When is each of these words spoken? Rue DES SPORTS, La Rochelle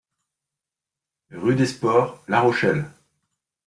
Rue 1.29 1.55
DES 1.55 1.67
SPORTS, 1.75 2.23
La 2.27 2.41
Rochelle 2.41 2.89